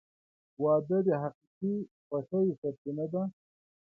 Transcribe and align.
•واده 0.63 0.97
د 1.07 1.09
حقیقي 1.23 1.75
خوښۍ 2.05 2.47
سرچینه 2.59 3.05
ده. 3.13 3.23